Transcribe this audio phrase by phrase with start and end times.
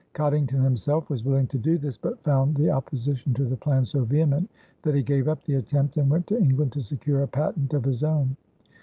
[0.13, 4.03] Coddington himself was willing to do this but found the opposition to the plan so
[4.03, 4.49] vehement
[4.81, 7.85] that he gave up the attempt and went to England to secure a patent of
[7.85, 8.35] his own.